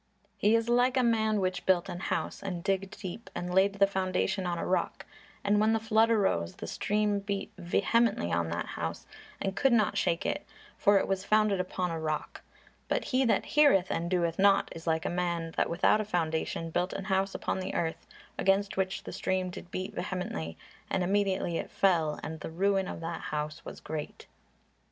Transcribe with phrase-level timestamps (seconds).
[0.35, 3.85] He is like a man which built an house, and digged deep, and laid the
[3.85, 5.05] foundation on a rock;
[5.43, 9.05] and when the flood arose, the stream beat vehemently upon that house,
[9.39, 10.43] and could not shake it;
[10.75, 12.41] for it was founded upon a rock.
[12.87, 16.71] But he that heareth, and doeth not, is like a man that without a foundation
[16.71, 18.07] built an house upon the earth;
[18.39, 20.57] against which the stream did beat vehemently,
[20.89, 24.25] and immediately it fell; and the ruin of that house was great."